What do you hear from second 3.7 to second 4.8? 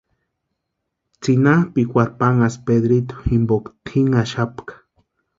tinhaxapka.